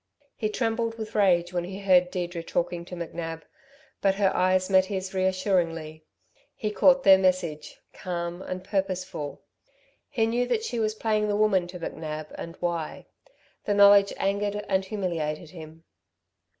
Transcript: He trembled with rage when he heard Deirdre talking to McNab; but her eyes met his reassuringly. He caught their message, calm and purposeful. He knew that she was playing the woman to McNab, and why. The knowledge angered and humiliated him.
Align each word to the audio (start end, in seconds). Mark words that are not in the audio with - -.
He 0.35 0.49
trembled 0.49 0.97
with 0.97 1.13
rage 1.13 1.53
when 1.53 1.63
he 1.63 1.79
heard 1.79 2.09
Deirdre 2.09 2.41
talking 2.41 2.85
to 2.85 2.95
McNab; 2.95 3.43
but 4.01 4.15
her 4.15 4.35
eyes 4.35 4.67
met 4.67 4.85
his 4.85 5.13
reassuringly. 5.13 6.07
He 6.55 6.71
caught 6.71 7.03
their 7.03 7.19
message, 7.19 7.77
calm 7.93 8.41
and 8.41 8.63
purposeful. 8.63 9.43
He 10.09 10.25
knew 10.25 10.47
that 10.47 10.63
she 10.63 10.79
was 10.79 10.95
playing 10.95 11.27
the 11.27 11.35
woman 11.35 11.67
to 11.67 11.79
McNab, 11.79 12.31
and 12.33 12.55
why. 12.59 13.05
The 13.65 13.75
knowledge 13.75 14.11
angered 14.17 14.65
and 14.67 14.83
humiliated 14.83 15.51
him. 15.51 15.83